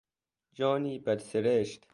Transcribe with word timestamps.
جانی 0.53 0.99
بد 0.99 1.17
سرشت 1.19 1.87